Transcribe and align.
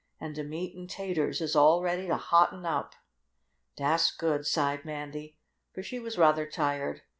"An' 0.19 0.33
de 0.33 0.43
meat 0.43 0.75
an' 0.75 0.87
taters 0.87 1.41
is 1.41 1.55
all 1.55 1.83
ready 1.83 2.07
to 2.07 2.17
hotten 2.17 2.65
up." 2.65 2.95
"Dass 3.77 4.09
good," 4.11 4.47
sighed 4.47 4.83
Mandy, 4.83 5.37
for 5.75 5.83
she 5.83 5.99
was 5.99 6.17
rather 6.17 6.47
tired. 6.47 7.03